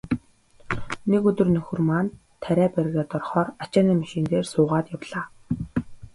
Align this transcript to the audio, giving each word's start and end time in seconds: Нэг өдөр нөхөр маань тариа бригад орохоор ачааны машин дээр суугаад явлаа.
Нэг 1.11 1.23
өдөр 1.29 1.49
нөхөр 1.55 1.79
маань 1.89 2.09
тариа 2.43 2.67
бригад 2.75 3.09
орохоор 3.17 3.47
ачааны 3.63 3.93
машин 4.01 4.23
дээр 4.31 4.45
суугаад 4.53 4.85
явлаа. 4.95 5.25